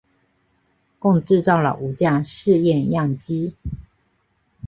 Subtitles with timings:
[0.97, 3.53] 共制造了五架试验样机。